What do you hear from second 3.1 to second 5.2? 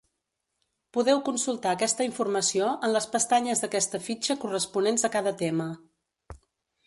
pestanyes d'aquesta fitxa corresponents a